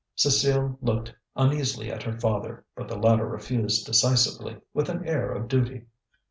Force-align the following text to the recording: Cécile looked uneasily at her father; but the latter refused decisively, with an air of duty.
Cécile 0.17 0.79
looked 0.81 1.13
uneasily 1.35 1.91
at 1.91 2.01
her 2.01 2.17
father; 2.19 2.65
but 2.75 2.87
the 2.87 2.97
latter 2.97 3.27
refused 3.27 3.85
decisively, 3.85 4.57
with 4.73 4.89
an 4.89 5.07
air 5.07 5.31
of 5.31 5.47
duty. 5.47 5.85